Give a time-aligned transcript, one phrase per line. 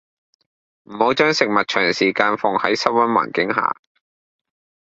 [0.85, 3.75] 唔好將食物長時間放喺室溫環境下